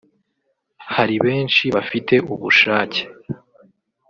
hari 0.95 1.15
benshi 1.25 1.63
bafite 1.75 2.13
ubushake 2.33 3.01